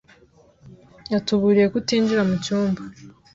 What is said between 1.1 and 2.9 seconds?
Yatuburiye kutinjira mu cyumba.